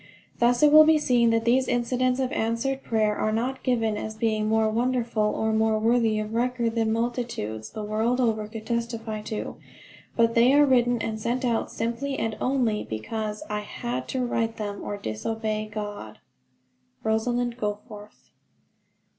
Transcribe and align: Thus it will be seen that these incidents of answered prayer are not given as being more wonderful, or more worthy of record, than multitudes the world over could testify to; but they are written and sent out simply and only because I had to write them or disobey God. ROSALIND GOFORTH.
Thus 0.39 0.63
it 0.63 0.71
will 0.71 0.83
be 0.83 0.97
seen 0.97 1.29
that 1.29 1.45
these 1.45 1.67
incidents 1.67 2.19
of 2.19 2.31
answered 2.31 2.81
prayer 2.81 3.13
are 3.15 3.31
not 3.31 3.61
given 3.61 3.97
as 3.97 4.15
being 4.17 4.47
more 4.47 4.67
wonderful, 4.67 5.21
or 5.21 5.53
more 5.53 5.77
worthy 5.77 6.17
of 6.17 6.33
record, 6.33 6.73
than 6.73 6.91
multitudes 6.91 7.69
the 7.69 7.83
world 7.83 8.19
over 8.19 8.47
could 8.47 8.65
testify 8.65 9.21
to; 9.21 9.57
but 10.15 10.33
they 10.33 10.53
are 10.53 10.65
written 10.65 10.99
and 11.03 11.19
sent 11.21 11.45
out 11.45 11.69
simply 11.69 12.17
and 12.17 12.35
only 12.41 12.83
because 12.83 13.43
I 13.47 13.59
had 13.59 14.07
to 14.07 14.25
write 14.25 14.57
them 14.57 14.81
or 14.83 14.97
disobey 14.97 15.69
God. 15.71 16.17
ROSALIND 17.03 17.57
GOFORTH. 17.57 18.31